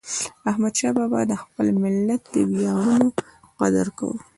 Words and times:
احمدشاه 0.49 0.91
بابا 0.97 1.19
د 1.27 1.31
خپل 1.43 1.67
ملت 1.83 2.21
د 2.33 2.35
ویاړونو 2.51 3.07
قدر 3.59 3.87
کاوه. 3.97 4.19